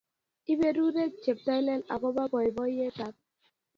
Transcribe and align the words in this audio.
Iberurech 0.53 1.13
cheptailel 1.25 1.81
ago 1.95 2.09
boiboiyetab 2.33 3.13